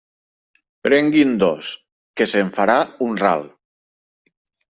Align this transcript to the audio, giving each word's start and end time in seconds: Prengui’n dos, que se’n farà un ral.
Prengui’n 0.87 1.33
dos, 1.43 1.69
que 2.21 2.27
se’n 2.33 2.49
farà 2.57 2.77
un 3.09 3.15
ral. 3.25 3.47